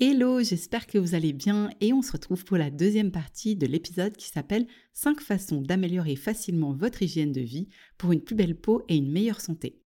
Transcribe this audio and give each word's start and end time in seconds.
Hello, 0.00 0.40
j'espère 0.40 0.86
que 0.86 0.96
vous 0.96 1.16
allez 1.16 1.32
bien 1.32 1.70
et 1.80 1.92
on 1.92 2.02
se 2.02 2.12
retrouve 2.12 2.44
pour 2.44 2.56
la 2.56 2.70
deuxième 2.70 3.10
partie 3.10 3.56
de 3.56 3.66
l'épisode 3.66 4.16
qui 4.16 4.28
s'appelle 4.28 4.68
5 4.92 5.20
façons 5.20 5.60
d'améliorer 5.60 6.14
facilement 6.14 6.72
votre 6.72 7.02
hygiène 7.02 7.32
de 7.32 7.40
vie 7.40 7.66
pour 7.96 8.12
une 8.12 8.22
plus 8.22 8.36
belle 8.36 8.54
peau 8.54 8.84
et 8.86 8.94
une 8.94 9.10
meilleure 9.10 9.40
santé. 9.40 9.82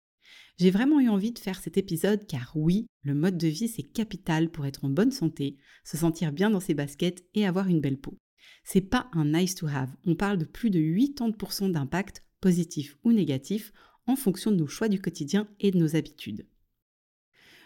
J'ai 0.58 0.72
vraiment 0.72 0.98
eu 0.98 1.08
envie 1.08 1.30
de 1.30 1.38
faire 1.38 1.60
cet 1.60 1.78
épisode 1.78 2.26
car 2.26 2.50
oui, 2.56 2.86
le 3.04 3.14
mode 3.14 3.38
de 3.38 3.46
vie 3.46 3.68
c'est 3.68 3.84
capital 3.84 4.50
pour 4.50 4.66
être 4.66 4.84
en 4.84 4.90
bonne 4.90 5.12
santé, 5.12 5.58
se 5.84 5.96
sentir 5.96 6.32
bien 6.32 6.50
dans 6.50 6.58
ses 6.58 6.74
baskets 6.74 7.24
et 7.34 7.46
avoir 7.46 7.68
une 7.68 7.80
belle 7.80 8.00
peau. 8.00 8.18
C'est 8.64 8.80
pas 8.80 9.08
un 9.12 9.26
nice 9.26 9.54
to 9.54 9.68
have, 9.68 9.94
on 10.06 10.16
parle 10.16 10.38
de 10.38 10.44
plus 10.44 10.70
de 10.70 10.80
80% 10.80 11.70
d'impact 11.70 12.24
positif 12.40 12.98
ou 13.04 13.12
négatif 13.12 13.72
en 14.08 14.16
fonction 14.16 14.50
de 14.50 14.56
nos 14.56 14.66
choix 14.66 14.88
du 14.88 15.00
quotidien 15.00 15.46
et 15.60 15.70
de 15.70 15.78
nos 15.78 15.94
habitudes. 15.94 16.48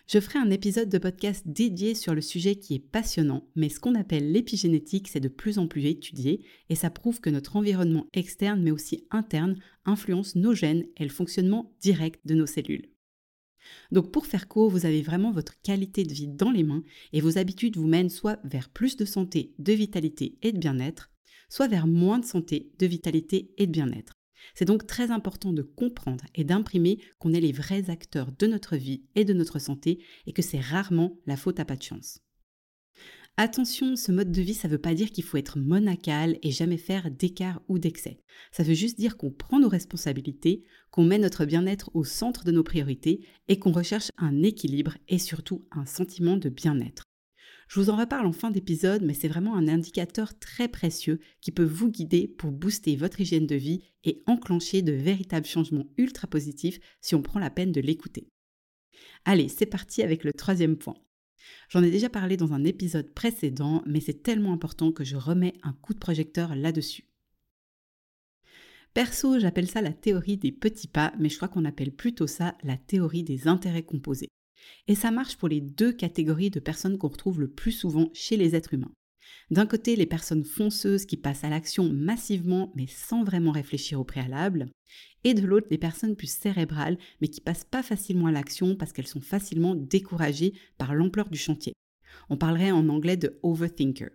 Je 0.07 0.21
ferai 0.21 0.39
un 0.39 0.51
épisode 0.51 0.91
de 0.91 0.99
podcast 0.99 1.45
dédié 1.47 1.95
sur 1.95 2.15
le 2.15 2.21
sujet 2.21 2.57
qui 2.57 2.75
est 2.75 2.79
passionnant, 2.79 3.49
mais 3.57 3.71
ce 3.71 3.81
qu'on 3.81 3.95
appelle 3.95 4.33
l'épigénétique, 4.33 5.09
c'est 5.09 5.19
de 5.19 5.29
plus 5.29 5.59
en 5.59 5.67
plus 5.67 5.87
étudié 5.87 6.45
et 6.69 6.75
ça 6.75 6.91
prouve 6.91 7.21
que 7.21 7.31
notre 7.31 7.57
environnement 7.57 8.07
externe 8.13 8.63
mais 8.63 8.71
aussi 8.71 9.07
interne 9.11 9.57
influence 9.87 10.37
nos 10.37 10.53
gènes 10.53 10.85
et 10.99 11.05
le 11.05 11.11
fonctionnement 11.11 11.75
direct 11.81 12.21
de 12.27 12.35
nos 12.35 12.45
cellules. 12.45 12.91
Donc 13.93 14.13
pour 14.13 14.27
faire 14.27 14.47
court, 14.47 14.69
vous 14.69 14.85
avez 14.85 15.01
vraiment 15.01 15.33
votre 15.33 15.59
qualité 15.63 16.05
de 16.05 16.13
vie 16.13 16.29
dans 16.29 16.51
les 16.51 16.65
mains 16.65 16.85
et 17.15 17.23
vos 17.23 17.39
habitudes 17.39 17.79
vous 17.79 17.87
mènent 17.87 18.11
soit 18.11 18.39
vers 18.45 18.69
plus 18.69 18.99
de 18.99 19.07
santé, 19.07 19.55
de 19.59 19.73
vitalité 19.73 20.37
et 20.43 20.53
de 20.53 20.59
bien-être, 20.59 21.11
soit 21.49 21.69
vers 21.69 21.87
moins 21.87 22.19
de 22.19 22.27
santé, 22.27 22.73
de 22.79 22.87
vitalité 22.87 23.55
et 23.57 23.67
de 23.67 23.73
bien-être. 23.73 24.14
C'est 24.55 24.65
donc 24.65 24.87
très 24.87 25.11
important 25.11 25.53
de 25.53 25.63
comprendre 25.63 26.25
et 26.35 26.45
d'imprimer 26.45 26.99
qu'on 27.19 27.33
est 27.33 27.41
les 27.41 27.53
vrais 27.53 27.91
acteurs 27.91 28.33
de 28.39 28.47
notre 28.47 28.77
vie 28.77 29.05
et 29.15 29.25
de 29.25 29.33
notre 29.33 29.59
santé 29.59 29.99
et 30.27 30.33
que 30.33 30.43
c'est 30.43 30.61
rarement 30.61 31.19
la 31.27 31.37
faute 31.37 31.61
à 31.61 31.65
pas 31.65 31.77
de 31.77 31.83
chance. 31.83 32.21
Attention, 33.37 33.97
ce 33.97 34.13
mode 34.13 34.31
de 34.31 34.43
vie, 34.43 34.55
ça 34.55 34.69
ne 34.69 34.73
veut 34.73 34.81
pas 34.81 34.95
dire 34.95 35.11
qu'il 35.11 35.25
faut 35.25 35.37
être 35.37 35.59
monacal 35.59 36.39
et 36.43 36.53
jamais 36.53 36.77
faire 36.77 37.11
d'écart 37.11 37.61
ou 37.67 37.81
d'excès. 37.81 38.21
Ça 38.53 38.63
veut 38.63 38.75
juste 38.75 38.97
dire 38.97 39.17
qu'on 39.17 39.33
prend 39.33 39.59
nos 39.59 39.69
responsabilités, 39.69 40.63
qu'on 40.93 41.03
met 41.03 41.19
notre 41.19 41.45
bien-être 41.45 41.91
au 41.95 42.05
centre 42.05 42.45
de 42.45 42.53
nos 42.53 42.63
priorités 42.63 43.27
et 43.49 43.59
qu'on 43.59 43.73
recherche 43.73 44.11
un 44.19 44.45
équilibre 44.45 44.97
et 45.09 45.19
surtout 45.19 45.67
un 45.73 45.85
sentiment 45.85 46.37
de 46.37 46.49
bien-être. 46.49 47.03
Je 47.69 47.81
vous 47.81 47.91
en 47.91 47.97
reparle 47.97 48.27
en 48.27 48.33
fin 48.33 48.51
d'épisode, 48.51 49.03
mais 49.03 49.15
c'est 49.15 49.29
vraiment 49.29 49.57
un 49.57 49.69
indicateur 49.69 50.39
très 50.39 50.69
précieux 50.69 51.21
qui 51.41 51.51
peut 51.51 51.65
vous 51.65 51.91
guider 51.91 52.29
pour 52.29 52.53
booster 52.53 52.97
votre 52.97 53.21
hygiène 53.21 53.47
de 53.47 53.57
vie 53.57 53.83
et 54.05 54.23
enclencher 54.27 54.83
de 54.83 54.93
véritables 54.93 55.47
changements 55.47 55.87
ultra 55.97 56.27
positifs 56.27 56.79
si 57.01 57.15
on 57.15 57.23
prend 57.23 57.41
la 57.41 57.51
peine 57.51 57.73
de 57.73 57.81
l'écouter. 57.81 58.29
Allez, 59.25 59.49
c'est 59.49 59.67
parti 59.67 60.03
avec 60.03 60.25
le 60.25 60.33
troisième 60.33 60.77
point. 60.77 60.97
J'en 61.69 61.83
ai 61.83 61.91
déjà 61.91 62.09
parlé 62.09 62.37
dans 62.37 62.53
un 62.53 62.65
épisode 62.65 63.13
précédent, 63.13 63.83
mais 63.87 64.01
c'est 64.01 64.23
tellement 64.23 64.53
important 64.53 64.93
que 64.93 65.05
je 65.05 65.17
remets 65.17 65.55
un 65.63 65.73
coup 65.73 65.95
de 65.95 65.99
projecteur 65.99 66.55
là-dessus. 66.55 67.09
Perso, 68.93 69.41
j'appelle 69.41 69.69
ça 69.69 69.83
la 69.83 69.93
théorie 69.93 70.37
des 70.37 70.53
petits 70.53 70.89
pas, 70.89 71.13
mais 71.19 71.29
je 71.29 71.37
crois 71.37 71.49
qu'on 71.49 71.65
appelle 71.65 71.93
plutôt 71.93 72.29
ça 72.29 72.57
la 72.63 72.77
théorie 72.77 73.25
des 73.25 73.49
intérêts 73.49 73.83
composés. 73.83 74.29
Et 74.89 74.95
ça 74.95 75.11
marche 75.11 75.37
pour 75.37 75.49
les 75.49 75.61
deux 75.61 75.93
catégories 75.93 76.51
de 76.51 76.61
personnes 76.61 76.99
qu'on 76.99 77.09
retrouve 77.09 77.41
le 77.41 77.49
plus 77.49 77.73
souvent 77.73 78.11
chez 78.13 78.37
les 78.37 78.55
êtres 78.55 78.75
humains. 78.75 78.93
D'un 79.51 79.67
côté, 79.67 79.97
les 79.97 80.07
personnes 80.07 80.45
fonceuses 80.45 81.07
qui 81.07 81.17
passent 81.17 81.45
à 81.45 81.51
l'action 81.51 81.91
massivement 81.93 82.73
mais 82.77 82.87
sans 82.87 83.25
vraiment 83.25 83.53
réfléchir 83.53 84.01
au 84.01 84.05
préalable, 84.05 84.71
et 85.23 85.35
de 85.35 85.47
l'autre, 85.47 85.69
les 85.71 85.79
personnes 85.79 86.17
plus 86.17 86.31
cérébrales 86.31 86.99
mais 87.21 87.29
qui 87.29 87.41
passent 87.41 87.65
pas 87.65 87.83
facilement 87.83 88.27
à 88.27 88.33
l'action 88.33 88.77
parce 88.77 88.93
qu'elles 88.93 89.07
sont 89.07 89.21
facilement 89.21 89.75
découragées 89.75 90.55
par 90.79 90.95
l'ampleur 90.95 91.29
du 91.29 91.39
chantier. 91.39 91.75
On 92.31 92.37
parlerait 92.37 92.71
en 92.71 92.89
anglais 92.89 93.17
de 93.17 93.39
overthinker. 93.43 94.11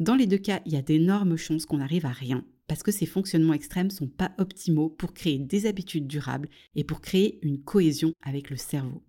Dans 0.00 0.14
les 0.14 0.26
deux 0.26 0.38
cas, 0.38 0.62
il 0.66 0.72
y 0.72 0.76
a 0.76 0.82
d'énormes 0.82 1.36
chances 1.36 1.66
qu'on 1.66 1.78
n'arrive 1.78 2.06
à 2.06 2.12
rien 2.12 2.44
parce 2.66 2.82
que 2.82 2.92
ces 2.92 3.06
fonctionnements 3.06 3.52
extrêmes 3.52 3.90
sont 3.90 4.08
pas 4.08 4.32
optimaux 4.38 4.88
pour 4.88 5.12
créer 5.12 5.38
des 5.38 5.66
habitudes 5.66 6.06
durables 6.06 6.48
et 6.74 6.84
pour 6.84 7.00
créer 7.00 7.38
une 7.42 7.62
cohésion 7.62 8.14
avec 8.22 8.48
le 8.48 8.56
cerveau. 8.56 9.02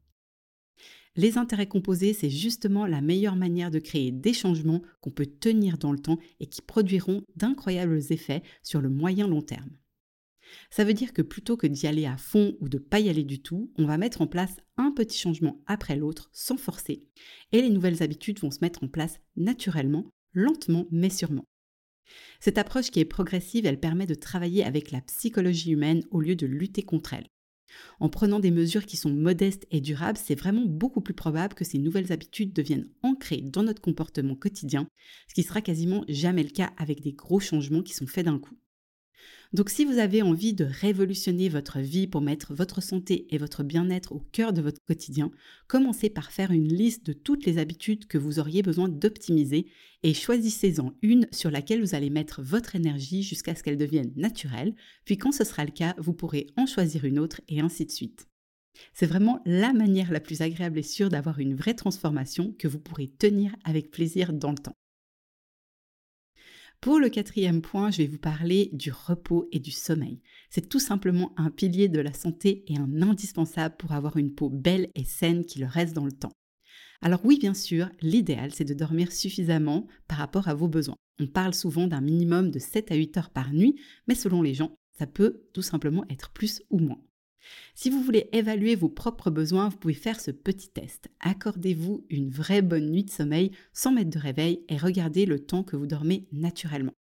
Les 1.16 1.38
intérêts 1.38 1.68
composés, 1.68 2.13
c'est 2.13 2.31
justement 2.31 2.88
la 2.88 3.01
meilleure 3.01 3.35
manière 3.35 3.69
de 3.69 3.78
créer 3.78 4.12
des 4.12 4.34
changements 4.34 4.81
qu'on 5.00 5.12
peut 5.12 5.28
tenir 5.28 5.78
dans 5.78 5.91
le 5.91 6.00
temps 6.00 6.18
et 6.40 6.47
qui 6.47 6.62
produiront 6.62 7.22
d'incroyables 7.35 8.01
effets 8.09 8.41
sur 8.63 8.81
le 8.81 8.90
moyen 8.90 9.28
long 9.28 9.44
terme. 9.44 9.69
Ça 10.72 10.84
veut 10.84 10.94
dire 10.94 11.13
que 11.13 11.22
plutôt 11.22 11.56
que 11.56 11.68
d'y 11.68 11.88
aller 11.88 12.06
à 12.06 12.18
fond 12.18 12.56
ou 12.59 12.69
de 12.69 12.78
pas 12.78 13.00
y 13.00 13.09
aller 13.09 13.24
du 13.24 13.41
tout, 13.41 13.72
on 13.78 13.85
va 13.85 13.97
mettre 13.97 14.22
en 14.22 14.28
place 14.28 14.57
un 14.78 14.91
petit 14.91 15.18
changement 15.18 15.62
après 15.68 15.96
l'autre 15.96 16.29
sans 16.34 16.57
forcer 16.57 17.03
et 17.51 17.62
les 17.62 17.69
nouvelles 17.69 18.01
habitudes 18.01 18.40
vont 18.40 18.51
se 18.51 18.59
mettre 18.62 18.84
en 18.84 18.88
place 18.88 19.19
naturellement, 19.35 20.06
lentement 20.34 20.88
mais 20.91 21.09
sûrement. 21.09 21.45
Cette 22.40 22.57
approche 22.57 22.91
qui 22.91 23.00
est 23.00 23.06
progressive, 23.06 23.66
elle 23.66 23.80
permet 23.80 24.06
de 24.06 24.16
travailler 24.16 24.63
avec 24.63 24.91
la 24.91 25.01
psychologie 25.01 25.72
humaine 25.72 26.03
au 26.12 26.19
lieu 26.22 26.35
de 26.35 26.45
lutter 26.45 26.84
contre 26.84 27.13
elle. 27.13 27.28
En 28.00 28.09
prenant 28.09 28.39
des 28.39 28.51
mesures 28.51 28.85
qui 28.85 28.97
sont 28.97 29.11
modestes 29.11 29.66
et 29.72 29.81
durables, 29.81 30.19
c'est 30.22 30.35
vraiment 30.35 30.66
beaucoup 30.66 31.01
plus 31.01 31.13
probable 31.13 31.53
que 31.53 31.66
ces 31.66 31.78
nouvelles 31.78 32.11
habitudes 32.11 32.53
deviennent 32.53 32.89
ancrées 33.01 33.41
dans 33.41 33.63
notre 33.63 33.81
comportement 33.81 34.35
quotidien, 34.35 34.88
ce 35.28 35.34
qui 35.34 35.44
sera 35.44 35.61
quasiment 35.61 36.03
jamais 36.07 36.44
le 36.44 36.50
cas 36.50 36.72
avec 36.78 37.01
des 37.01 37.13
gros 37.13 37.39
changements 37.39 37.83
qui 37.83 37.94
sont 37.94 38.07
faits 38.07 38.25
d'un 38.25 38.39
coup. 38.39 38.56
Donc 39.53 39.69
si 39.69 39.85
vous 39.85 39.99
avez 39.99 40.23
envie 40.23 40.55
de 40.55 40.65
révolutionner 40.65 41.47
votre 41.47 41.77
vie 41.77 42.07
pour 42.07 42.21
mettre 42.21 42.55
votre 42.55 42.81
santé 42.81 43.27
et 43.29 43.37
votre 43.37 43.61
bien-être 43.61 44.11
au 44.11 44.19
cœur 44.31 44.51
de 44.51 44.63
votre 44.63 44.81
quotidien, 44.87 45.29
commencez 45.67 46.09
par 46.09 46.31
faire 46.31 46.49
une 46.49 46.67
liste 46.67 47.05
de 47.05 47.13
toutes 47.13 47.45
les 47.45 47.59
habitudes 47.59 48.07
que 48.07 48.17
vous 48.17 48.39
auriez 48.39 48.63
besoin 48.63 48.89
d'optimiser 48.89 49.67
et 50.01 50.15
choisissez-en 50.15 50.93
une 51.03 51.27
sur 51.31 51.51
laquelle 51.51 51.81
vous 51.81 51.93
allez 51.93 52.09
mettre 52.09 52.41
votre 52.41 52.75
énergie 52.75 53.21
jusqu'à 53.21 53.53
ce 53.53 53.61
qu'elle 53.61 53.77
devienne 53.77 54.11
naturelle, 54.15 54.73
puis 55.05 55.19
quand 55.19 55.31
ce 55.31 55.43
sera 55.43 55.65
le 55.65 55.71
cas, 55.71 55.93
vous 55.99 56.13
pourrez 56.13 56.47
en 56.57 56.65
choisir 56.65 57.05
une 57.05 57.19
autre 57.19 57.39
et 57.47 57.59
ainsi 57.59 57.85
de 57.85 57.91
suite. 57.91 58.27
C'est 58.91 59.05
vraiment 59.05 59.39
la 59.45 59.71
manière 59.71 60.11
la 60.11 60.19
plus 60.19 60.41
agréable 60.41 60.79
et 60.79 60.83
sûre 60.83 61.09
d'avoir 61.09 61.37
une 61.37 61.53
vraie 61.53 61.75
transformation 61.75 62.55
que 62.57 62.67
vous 62.67 62.79
pourrez 62.79 63.07
tenir 63.07 63.55
avec 63.65 63.91
plaisir 63.91 64.33
dans 64.33 64.49
le 64.49 64.57
temps. 64.57 64.75
Pour 66.83 66.99
le 66.99 67.07
quatrième 67.07 67.61
point, 67.61 67.91
je 67.91 67.99
vais 67.99 68.07
vous 68.07 68.17
parler 68.17 68.69
du 68.73 68.91
repos 68.91 69.47
et 69.53 69.59
du 69.59 69.71
sommeil. 69.71 70.19
C'est 70.49 70.67
tout 70.67 70.81
simplement 70.81 71.31
un 71.38 71.49
pilier 71.49 71.88
de 71.88 72.01
la 72.01 72.11
santé 72.11 72.66
et 72.67 72.77
un 72.77 73.01
indispensable 73.01 73.77
pour 73.77 73.94
avoir 73.94 74.17
une 74.17 74.35
peau 74.35 74.49
belle 74.49 74.89
et 74.94 75.05
saine 75.05 75.45
qui 75.45 75.59
le 75.59 75.66
reste 75.66 75.94
dans 75.94 76.03
le 76.03 76.11
temps. 76.11 76.33
Alors 77.01 77.21
oui, 77.23 77.39
bien 77.39 77.53
sûr, 77.53 77.89
l'idéal, 78.01 78.51
c'est 78.53 78.66
de 78.66 78.73
dormir 78.73 79.13
suffisamment 79.13 79.88
par 80.09 80.17
rapport 80.17 80.49
à 80.49 80.55
vos 80.55 80.67
besoins. 80.67 80.97
On 81.21 81.27
parle 81.27 81.53
souvent 81.53 81.88
d'un 81.88 82.01
minimum 82.01 82.51
de 82.51 82.59
7 82.59 82.91
à 82.91 82.95
8 82.95 83.17
heures 83.17 83.29
par 83.29 83.53
nuit, 83.53 83.79
mais 84.09 84.15
selon 84.15 84.41
les 84.41 84.53
gens, 84.53 84.75
ça 85.00 85.07
peut 85.07 85.45
tout 85.53 85.61
simplement 85.61 86.03
être 86.09 86.31
plus 86.33 86.63
ou 86.69 86.79
moins. 86.79 87.00
Si 87.75 87.89
vous 87.89 88.01
voulez 88.01 88.29
évaluer 88.31 88.75
vos 88.75 88.89
propres 88.89 89.29
besoins, 89.29 89.69
vous 89.69 89.77
pouvez 89.77 89.93
faire 89.93 90.19
ce 90.19 90.31
petit 90.31 90.69
test. 90.69 91.09
Accordez-vous 91.19 92.06
une 92.09 92.29
vraie 92.29 92.62
bonne 92.62 92.89
nuit 92.89 93.03
de 93.03 93.09
sommeil 93.09 93.51
sans 93.73 93.91
mettre 93.91 94.12
de 94.12 94.19
réveil 94.19 94.63
et 94.69 94.77
regardez 94.77 95.25
le 95.25 95.39
temps 95.39 95.63
que 95.63 95.75
vous 95.75 95.88
dormez 95.88 96.27
naturellement. 96.31 96.94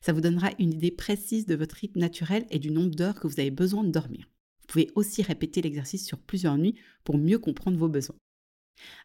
Ça 0.00 0.12
vous 0.12 0.20
donnera 0.20 0.50
une 0.58 0.74
idée 0.74 0.90
précise 0.90 1.46
de 1.46 1.54
votre 1.54 1.76
rythme 1.76 2.00
naturel 2.00 2.46
et 2.50 2.58
du 2.58 2.70
nombre 2.70 2.94
d'heures 2.94 3.18
que 3.18 3.26
vous 3.26 3.40
avez 3.40 3.50
besoin 3.50 3.84
de 3.84 3.90
dormir. 3.90 4.28
Vous 4.60 4.66
pouvez 4.66 4.90
aussi 4.94 5.22
répéter 5.22 5.62
l'exercice 5.62 6.06
sur 6.06 6.18
plusieurs 6.18 6.58
nuits 6.58 6.76
pour 7.04 7.18
mieux 7.18 7.38
comprendre 7.38 7.78
vos 7.78 7.88
besoins. 7.88 8.16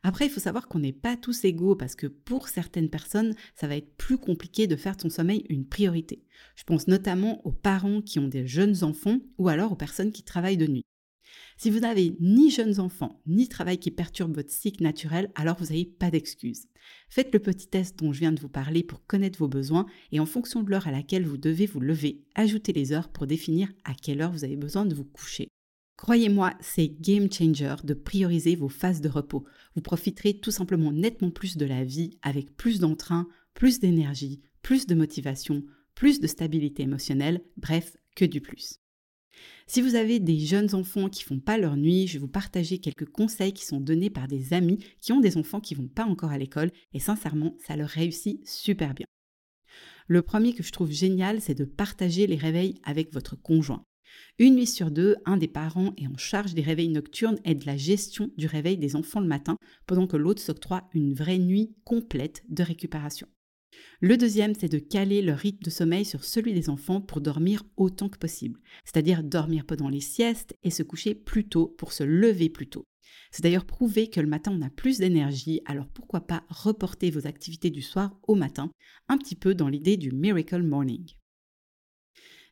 Après, 0.03 0.25
il 0.25 0.31
faut 0.31 0.39
savoir 0.39 0.67
qu'on 0.67 0.79
n'est 0.79 0.93
pas 0.93 1.17
tous 1.17 1.45
égaux 1.45 1.75
parce 1.75 1.95
que 1.95 2.07
pour 2.07 2.47
certaines 2.47 2.89
personnes, 2.89 3.35
ça 3.55 3.67
va 3.67 3.75
être 3.75 3.95
plus 3.97 4.17
compliqué 4.17 4.67
de 4.67 4.75
faire 4.75 4.97
ton 4.97 5.09
sommeil 5.09 5.45
une 5.49 5.67
priorité. 5.67 6.23
Je 6.55 6.63
pense 6.63 6.87
notamment 6.87 7.45
aux 7.45 7.51
parents 7.51 8.01
qui 8.01 8.19
ont 8.19 8.27
des 8.27 8.47
jeunes 8.47 8.83
enfants 8.83 9.19
ou 9.37 9.49
alors 9.49 9.71
aux 9.71 9.77
personnes 9.77 10.11
qui 10.11 10.23
travaillent 10.23 10.57
de 10.57 10.67
nuit. 10.67 10.85
Si 11.57 11.69
vous 11.69 11.79
n'avez 11.79 12.15
ni 12.19 12.49
jeunes 12.49 12.79
enfants, 12.79 13.21
ni 13.25 13.47
travail 13.47 13.77
qui 13.77 13.91
perturbe 13.91 14.35
votre 14.35 14.51
cycle 14.51 14.83
naturel, 14.83 15.31
alors 15.35 15.57
vous 15.57 15.67
n'avez 15.67 15.85
pas 15.85 16.11
d'excuses. 16.11 16.67
Faites 17.09 17.33
le 17.33 17.39
petit 17.39 17.67
test 17.67 17.97
dont 17.99 18.11
je 18.11 18.19
viens 18.19 18.31
de 18.31 18.39
vous 18.39 18.49
parler 18.49 18.83
pour 18.83 19.05
connaître 19.05 19.39
vos 19.39 19.47
besoins 19.47 19.85
et 20.11 20.19
en 20.19 20.25
fonction 20.25 20.63
de 20.63 20.69
l'heure 20.69 20.87
à 20.87 20.91
laquelle 20.91 21.25
vous 21.25 21.37
devez 21.37 21.65
vous 21.65 21.79
lever, 21.79 22.21
ajoutez 22.35 22.73
les 22.73 22.91
heures 22.91 23.09
pour 23.09 23.27
définir 23.27 23.69
à 23.85 23.93
quelle 23.93 24.21
heure 24.21 24.31
vous 24.31 24.43
avez 24.43 24.57
besoin 24.57 24.85
de 24.85 24.95
vous 24.95 25.05
coucher. 25.05 25.52
Croyez-moi, 25.97 26.53
c'est 26.59 26.87
game 26.87 27.31
changer 27.31 27.75
de 27.83 27.93
prioriser 27.93 28.55
vos 28.55 28.69
phases 28.69 29.01
de 29.01 29.09
repos. 29.09 29.45
Vous 29.75 29.81
profiterez 29.81 30.39
tout 30.39 30.51
simplement 30.51 30.91
nettement 30.91 31.31
plus 31.31 31.55
de 31.55 31.65
la 31.65 31.83
vie 31.83 32.17
avec 32.21 32.55
plus 32.57 32.79
d'entrain, 32.79 33.27
plus 33.53 33.79
d'énergie, 33.79 34.41
plus 34.61 34.87
de 34.87 34.95
motivation, 34.95 35.63
plus 35.95 36.19
de 36.19 36.27
stabilité 36.27 36.83
émotionnelle, 36.83 37.41
bref, 37.57 37.95
que 38.15 38.25
du 38.25 38.41
plus. 38.41 38.79
Si 39.65 39.81
vous 39.81 39.95
avez 39.95 40.19
des 40.19 40.39
jeunes 40.39 40.75
enfants 40.75 41.09
qui 41.09 41.23
font 41.23 41.39
pas 41.39 41.57
leur 41.57 41.77
nuit, 41.77 42.07
je 42.07 42.13
vais 42.13 42.19
vous 42.19 42.27
partager 42.27 42.79
quelques 42.79 43.09
conseils 43.09 43.53
qui 43.53 43.65
sont 43.65 43.79
donnés 43.79 44.09
par 44.09 44.27
des 44.27 44.53
amis 44.53 44.79
qui 45.01 45.13
ont 45.13 45.19
des 45.19 45.37
enfants 45.37 45.61
qui 45.61 45.75
vont 45.75 45.87
pas 45.87 46.05
encore 46.05 46.31
à 46.31 46.37
l'école 46.37 46.71
et 46.93 46.99
sincèrement, 46.99 47.55
ça 47.65 47.75
leur 47.75 47.89
réussit 47.89 48.45
super 48.47 48.93
bien. 48.93 49.07
Le 50.07 50.21
premier 50.21 50.53
que 50.53 50.63
je 50.63 50.71
trouve 50.71 50.91
génial, 50.91 51.41
c'est 51.41 51.55
de 51.55 51.65
partager 51.65 52.27
les 52.27 52.35
réveils 52.35 52.75
avec 52.83 53.13
votre 53.13 53.35
conjoint. 53.35 53.85
Une 54.39 54.55
nuit 54.55 54.67
sur 54.67 54.91
deux, 54.91 55.15
un 55.25 55.37
des 55.37 55.47
parents 55.47 55.93
est 55.97 56.07
en 56.07 56.17
charge 56.17 56.53
des 56.53 56.61
réveils 56.61 56.89
nocturnes 56.89 57.39
et 57.45 57.55
de 57.55 57.65
la 57.65 57.77
gestion 57.77 58.31
du 58.37 58.47
réveil 58.47 58.77
des 58.77 58.95
enfants 58.95 59.19
le 59.19 59.27
matin, 59.27 59.57
pendant 59.85 60.07
que 60.07 60.17
l'autre 60.17 60.41
s'octroie 60.41 60.89
une 60.93 61.13
vraie 61.13 61.37
nuit 61.37 61.75
complète 61.83 62.43
de 62.49 62.63
récupération. 62.63 63.27
Le 64.01 64.17
deuxième, 64.17 64.53
c'est 64.53 64.71
de 64.71 64.79
caler 64.79 65.21
le 65.21 65.33
rythme 65.33 65.63
de 65.63 65.69
sommeil 65.69 66.05
sur 66.05 66.23
celui 66.23 66.53
des 66.53 66.69
enfants 66.69 67.01
pour 67.01 67.21
dormir 67.21 67.63
autant 67.77 68.09
que 68.09 68.17
possible, 68.17 68.59
c'est-à-dire 68.85 69.23
dormir 69.23 69.65
pendant 69.65 69.89
les 69.89 70.01
siestes 70.01 70.55
et 70.63 70.71
se 70.71 70.83
coucher 70.83 71.15
plus 71.15 71.47
tôt 71.47 71.67
pour 71.77 71.93
se 71.93 72.03
lever 72.03 72.49
plus 72.49 72.67
tôt. 72.67 72.85
C'est 73.31 73.43
d'ailleurs 73.43 73.65
prouvé 73.65 74.09
que 74.09 74.19
le 74.19 74.27
matin 74.27 74.51
on 74.53 74.61
a 74.61 74.69
plus 74.69 74.99
d'énergie, 74.99 75.61
alors 75.65 75.87
pourquoi 75.87 76.21
pas 76.21 76.43
reporter 76.49 77.11
vos 77.11 77.27
activités 77.27 77.69
du 77.69 77.81
soir 77.81 78.15
au 78.27 78.35
matin, 78.35 78.71
un 79.07 79.17
petit 79.17 79.35
peu 79.35 79.55
dans 79.55 79.69
l'idée 79.69 79.97
du 79.97 80.11
Miracle 80.11 80.63
Morning. 80.63 81.13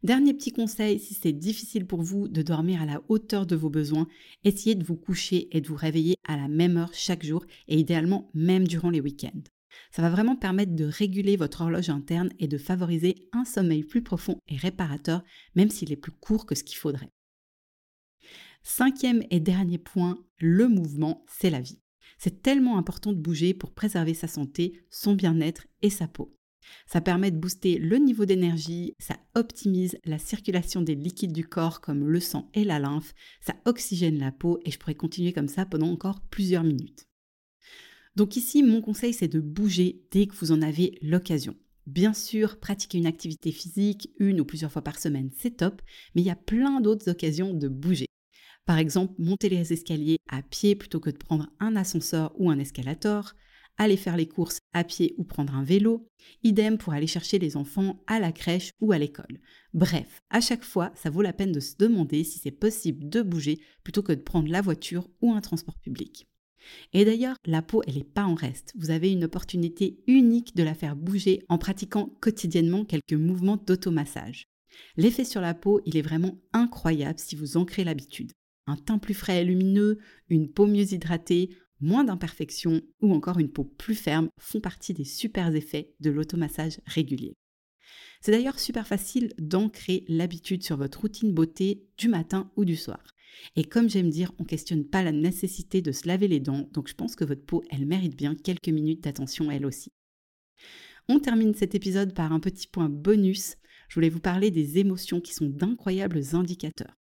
Dernier 0.04 0.34
petit 0.34 0.52
conseil, 0.52 1.00
si 1.00 1.14
c'est 1.14 1.32
difficile 1.32 1.86
pour 1.86 2.02
vous 2.02 2.28
de 2.28 2.42
dormir 2.42 2.82
à 2.82 2.88
la 2.88 3.04
hauteur 3.08 3.46
de 3.46 3.56
vos 3.56 3.70
besoins, 3.70 4.08
essayez 4.44 4.74
de 4.74 4.84
vous 4.84 4.96
coucher 4.96 5.56
et 5.56 5.62
de 5.62 5.68
vous 5.68 5.76
réveiller 5.76 6.16
à 6.28 6.38
la 6.38 6.48
même 6.48 6.78
heure 6.78 6.94
chaque 6.94 7.24
jour 7.24 7.46
et 7.68 7.78
idéalement 7.78 8.32
même 8.34 8.68
durant 8.68 8.90
les 8.90 9.00
week-ends. 9.00 9.44
Ça 9.92 10.02
va 10.02 10.10
vraiment 10.10 10.36
permettre 10.36 10.76
de 10.76 10.86
réguler 10.86 11.38
votre 11.38 11.62
horloge 11.62 11.92
interne 11.92 12.32
et 12.40 12.48
de 12.48 12.58
favoriser 12.58 13.30
un 13.32 13.46
sommeil 13.46 13.84
plus 13.84 14.02
profond 14.02 14.40
et 14.48 14.58
réparateur, 14.58 15.24
même 15.56 15.70
s'il 15.70 15.92
est 15.92 15.98
plus 15.98 16.12
court 16.12 16.48
que 16.48 16.56
ce 16.56 16.64
qu'il 16.64 16.78
faudrait. 16.78 17.12
Cinquième 18.64 19.24
et 19.30 19.40
dernier 19.40 19.78
point, 19.78 20.18
le 20.40 20.68
mouvement, 20.68 21.26
c'est 21.28 21.52
la 21.52 21.62
vie. 21.62 21.80
C'est 22.18 22.42
tellement 22.42 22.80
important 22.80 23.14
de 23.14 23.20
bouger 23.20 23.54
pour 23.54 23.72
préserver 23.72 24.16
sa 24.16 24.28
santé, 24.28 24.84
son 24.90 25.14
bien-être 25.14 25.68
et 25.84 25.92
sa 25.92 26.08
peau. 26.08 26.36
Ça 26.86 27.02
permet 27.02 27.32
de 27.32 27.38
booster 27.38 27.78
le 27.78 27.98
niveau 27.98 28.26
d'énergie, 28.26 28.96
ça 29.00 29.18
optimise 29.36 29.98
la 30.06 30.20
circulation 30.20 30.82
des 30.82 30.96
liquides 30.96 31.34
du 31.34 31.48
corps 31.48 31.82
comme 31.82 32.08
le 32.08 32.20
sang 32.20 32.50
et 32.54 32.64
la 32.64 32.80
lymphe, 32.80 33.14
ça 33.42 33.56
oxygène 33.66 34.20
la 34.20 34.32
peau 34.32 34.60
et 34.66 34.72
je 34.72 34.80
pourrais 34.80 34.96
continuer 34.96 35.34
comme 35.34 35.48
ça 35.48 35.66
pendant 35.66 35.92
encore 35.92 36.22
plusieurs 36.30 36.64
minutes. 36.64 37.08
Donc 38.16 38.36
ici, 38.36 38.62
mon 38.62 38.82
conseil, 38.82 39.14
c'est 39.14 39.28
de 39.28 39.40
bouger 39.40 40.04
dès 40.12 40.28
que 40.28 40.36
vous 40.36 40.52
en 40.52 40.62
avez 40.62 40.98
l'occasion. 41.02 41.56
Bien 41.88 42.14
sûr, 42.14 42.60
pratiquer 42.60 42.98
une 42.98 43.08
activité 43.08 43.52
physique 43.52 44.12
une 44.20 44.42
ou 44.42 44.46
plusieurs 44.46 44.72
fois 44.72 44.84
par 44.84 45.00
semaine, 45.00 45.32
c'est 45.38 45.58
top, 45.58 45.82
mais 46.14 46.22
il 46.22 46.28
y 46.28 46.32
a 46.32 46.36
plein 46.36 46.82
d'autres 46.82 47.10
occasions 47.10 47.54
de 47.54 47.68
bouger. 47.68 48.06
Par 48.66 48.78
exemple, 48.78 49.16
monter 49.18 49.50
les 49.50 49.74
escaliers 49.74 50.18
à 50.30 50.42
pied 50.44 50.76
plutôt 50.76 51.00
que 51.00 51.10
de 51.10 51.18
prendre 51.18 51.50
un 51.60 51.76
ascenseur 51.76 52.34
ou 52.38 52.52
un 52.52 52.60
escalator, 52.60 53.34
aller 53.78 53.98
faire 53.98 54.18
les 54.18 54.28
courses 54.28 54.60
à 54.74 54.84
pied 54.84 55.16
ou 55.18 55.24
prendre 55.24 55.56
un 55.56 55.64
vélo, 55.64 56.08
idem 56.44 56.78
pour 56.78 56.94
aller 56.94 57.08
chercher 57.08 57.40
les 57.40 57.58
enfants 57.58 58.04
à 58.08 58.20
la 58.20 58.32
crèche 58.32 58.72
ou 58.80 58.92
à 58.92 58.98
l'école. 58.98 59.40
Bref, 59.74 60.22
à 60.30 60.42
chaque 60.42 60.64
fois, 60.64 60.92
ça 60.96 61.10
vaut 61.10 61.22
la 61.22 61.34
peine 61.34 61.52
de 61.52 61.60
se 61.60 61.76
demander 61.78 62.24
si 62.24 62.40
c'est 62.40 62.52
possible 62.52 63.10
de 63.10 63.22
bouger 63.22 63.60
plutôt 63.84 64.04
que 64.04 64.14
de 64.14 64.22
prendre 64.22 64.50
la 64.50 64.62
voiture 64.62 65.10
ou 65.22 65.34
un 65.34 65.42
transport 65.42 65.80
public. 65.80 66.28
Et 66.94 67.06
d'ailleurs, 67.06 67.38
la 67.46 67.62
peau, 67.62 67.82
elle 67.88 67.96
n'est 67.96 68.04
pas 68.04 68.24
en 68.24 68.36
reste. 68.36 68.74
Vous 68.76 68.92
avez 68.92 69.12
une 69.12 69.24
opportunité 69.24 70.00
unique 70.08 70.56
de 70.56 70.64
la 70.64 70.76
faire 70.76 70.96
bouger 70.96 71.44
en 71.50 71.58
pratiquant 71.58 72.16
quotidiennement 72.22 72.86
quelques 72.86 73.14
mouvements 73.14 73.58
d'automassage. 73.58 74.46
L'effet 74.96 75.26
sur 75.26 75.42
la 75.42 75.54
peau, 75.54 75.82
il 75.86 75.98
est 75.98 76.02
vraiment 76.02 76.40
incroyable 76.54 77.20
si 77.20 77.36
vous 77.36 77.58
ancrez 77.58 77.84
l'habitude. 77.84 78.32
Un 78.68 78.76
teint 78.76 79.00
plus 79.00 79.14
frais 79.14 79.42
et 79.42 79.46
lumineux, 79.46 79.98
une 80.30 80.50
peau 80.50 80.68
mieux 80.68 80.94
hydratée, 80.94 81.50
moins 81.82 82.04
d'imperfections 82.04 82.82
ou 83.02 83.14
encore 83.14 83.40
une 83.40 83.52
peau 83.52 83.64
plus 83.64 83.96
ferme 83.96 84.30
font 84.40 84.62
partie 84.62 84.94
des 84.94 85.04
super 85.04 85.54
effets 85.56 85.94
de 86.00 86.12
l'automassage 86.12 86.80
régulier. 86.86 87.34
C'est 88.22 88.32
d'ailleurs 88.32 88.60
super 88.60 88.88
facile 88.88 89.34
d'ancrer 89.40 90.06
l'habitude 90.08 90.64
sur 90.64 90.78
votre 90.78 91.02
routine 91.02 91.34
beauté 91.34 91.88
du 91.98 92.08
matin 92.08 92.52
ou 92.56 92.66
du 92.66 92.76
soir. 92.76 93.04
Et 93.56 93.64
comme 93.64 93.90
j'aime 93.90 94.10
dire, 94.10 94.32
on 94.38 94.44
ne 94.44 94.48
questionne 94.48 94.86
pas 94.86 95.04
la 95.04 95.12
nécessité 95.12 95.82
de 95.82 95.92
se 95.92 96.08
laver 96.08 96.28
les 96.28 96.40
dents, 96.40 96.70
donc 96.72 96.88
je 96.88 96.94
pense 96.94 97.16
que 97.16 97.26
votre 97.26 97.46
peau, 97.46 97.64
elle 97.72 97.86
mérite 97.86 98.16
bien 98.16 98.36
quelques 98.36 98.70
minutes 98.70 99.04
d'attention 99.04 99.50
elle 99.50 99.66
aussi. 99.66 99.92
On 101.08 101.20
termine 101.20 101.56
cet 101.56 101.74
épisode 101.74 102.14
par 102.14 102.32
un 102.32 102.40
petit 102.40 102.68
point 102.68 102.90
bonus. 102.90 103.56
Je 103.90 103.96
voulais 103.96 104.10
vous 104.10 104.20
parler 104.20 104.52
des 104.52 104.78
émotions 104.78 105.20
qui 105.20 105.34
sont 105.34 105.50
d'incroyables 105.50 106.22
indicateurs. 106.34 107.01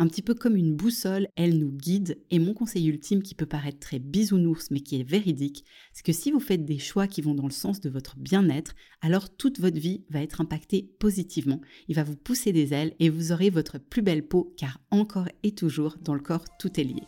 Un 0.00 0.06
petit 0.06 0.22
peu 0.22 0.34
comme 0.34 0.54
une 0.54 0.76
boussole, 0.76 1.26
elle 1.34 1.58
nous 1.58 1.72
guide 1.72 2.20
et 2.30 2.38
mon 2.38 2.54
conseil 2.54 2.86
ultime 2.86 3.20
qui 3.20 3.34
peut 3.34 3.46
paraître 3.46 3.80
très 3.80 3.98
bisounours 3.98 4.70
mais 4.70 4.78
qui 4.78 5.00
est 5.00 5.02
véridique, 5.02 5.64
c'est 5.92 6.06
que 6.06 6.12
si 6.12 6.30
vous 6.30 6.38
faites 6.38 6.64
des 6.64 6.78
choix 6.78 7.08
qui 7.08 7.20
vont 7.20 7.34
dans 7.34 7.48
le 7.48 7.52
sens 7.52 7.80
de 7.80 7.90
votre 7.90 8.16
bien-être, 8.16 8.76
alors 9.00 9.28
toute 9.36 9.58
votre 9.58 9.78
vie 9.78 10.04
va 10.08 10.22
être 10.22 10.40
impactée 10.40 10.88
positivement. 11.00 11.60
Il 11.88 11.96
va 11.96 12.04
vous 12.04 12.14
pousser 12.14 12.52
des 12.52 12.72
ailes 12.72 12.94
et 13.00 13.10
vous 13.10 13.32
aurez 13.32 13.50
votre 13.50 13.78
plus 13.78 14.02
belle 14.02 14.24
peau 14.24 14.54
car 14.56 14.80
encore 14.92 15.28
et 15.42 15.50
toujours 15.50 15.96
dans 16.00 16.14
le 16.14 16.20
corps 16.20 16.44
tout 16.60 16.78
est 16.78 16.84
lié. 16.84 17.02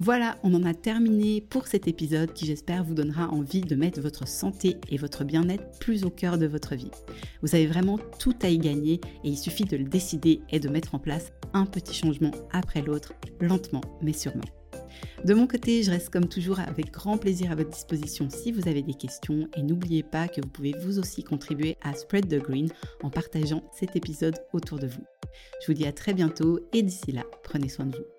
Voilà, 0.00 0.38
on 0.42 0.52
en 0.54 0.64
a 0.64 0.74
terminé 0.74 1.40
pour 1.40 1.68
cet 1.68 1.86
épisode 1.86 2.32
qui 2.32 2.46
j'espère 2.46 2.82
vous 2.82 2.94
donnera 2.94 3.28
envie 3.28 3.60
de 3.60 3.76
mettre 3.76 4.00
votre 4.00 4.26
santé 4.26 4.76
et 4.88 4.96
votre 4.96 5.24
bien-être 5.24 5.78
plus 5.78 6.04
au 6.04 6.10
cœur 6.10 6.36
de 6.36 6.46
votre 6.46 6.74
vie. 6.74 6.90
Vous 7.42 7.54
avez 7.54 7.66
vraiment 7.66 7.98
tout 8.18 8.34
à 8.42 8.48
y 8.48 8.58
gagner 8.58 8.94
et 9.22 9.28
il 9.28 9.38
suffit 9.38 9.64
de 9.64 9.76
le 9.76 9.84
décider 9.84 10.42
et 10.50 10.58
de 10.58 10.68
mettre 10.68 10.94
en 10.94 10.98
place 10.98 11.32
un 11.52 11.64
petit 11.64 11.94
changement 11.94 12.32
après 12.52 12.82
l'autre, 12.82 13.14
lentement 13.40 13.82
mais 14.02 14.12
sûrement. 14.12 14.42
De 15.24 15.34
mon 15.34 15.46
côté, 15.46 15.82
je 15.82 15.90
reste 15.90 16.10
comme 16.10 16.28
toujours 16.28 16.60
avec 16.60 16.90
grand 16.90 17.16
plaisir 17.16 17.50
à 17.50 17.54
votre 17.54 17.70
disposition 17.70 18.28
si 18.30 18.52
vous 18.52 18.68
avez 18.68 18.82
des 18.82 18.94
questions 18.94 19.48
et 19.56 19.62
n'oubliez 19.62 20.02
pas 20.02 20.28
que 20.28 20.40
vous 20.40 20.48
pouvez 20.48 20.74
vous 20.80 20.98
aussi 20.98 21.22
contribuer 21.22 21.76
à 21.82 21.94
Spread 21.94 22.28
the 22.28 22.42
Green 22.42 22.68
en 23.02 23.10
partageant 23.10 23.62
cet 23.72 23.96
épisode 23.96 24.36
autour 24.52 24.78
de 24.78 24.86
vous. 24.86 25.04
Je 25.62 25.66
vous 25.68 25.74
dis 25.74 25.86
à 25.86 25.92
très 25.92 26.14
bientôt 26.14 26.60
et 26.72 26.82
d'ici 26.82 27.12
là, 27.12 27.22
prenez 27.42 27.68
soin 27.68 27.86
de 27.86 27.96
vous. 27.96 28.13